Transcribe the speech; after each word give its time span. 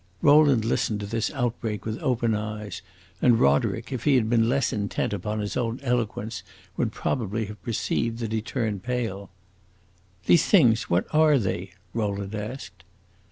Rowland 0.23 0.65
listened 0.65 0.99
to 1.01 1.05
this 1.05 1.29
outbreak 1.29 1.85
with 1.85 2.01
open 2.01 2.33
eyes, 2.33 2.81
and 3.21 3.39
Roderick, 3.39 3.91
if 3.93 4.03
he 4.03 4.15
had 4.15 4.31
been 4.31 4.49
less 4.49 4.73
intent 4.73 5.13
upon 5.13 5.39
his 5.41 5.55
own 5.55 5.79
eloquence, 5.83 6.41
would 6.75 6.91
probably 6.91 7.45
have 7.45 7.61
perceived 7.61 8.17
that 8.17 8.31
he 8.31 8.41
turned 8.41 8.81
pale. 8.81 9.29
"These 10.25 10.47
things 10.47 10.89
what 10.89 11.05
are 11.13 11.37
they?" 11.37 11.73
Rowland 11.93 12.33
asked. 12.33 12.83